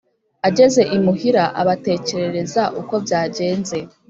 [0.47, 3.77] Ageze imuhira abatekerereza uko byagenze,